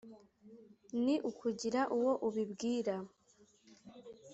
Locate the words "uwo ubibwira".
1.95-2.95